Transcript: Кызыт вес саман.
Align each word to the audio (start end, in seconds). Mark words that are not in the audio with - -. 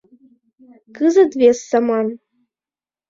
Кызыт 0.95 1.31
вес 1.39 1.57
саман. 1.69 2.07